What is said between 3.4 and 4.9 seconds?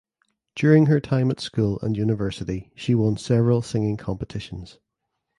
singing competitions.